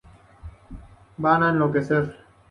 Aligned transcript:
Van 1.25 1.43
a 1.43 1.49
enloquecer!". 1.53 2.01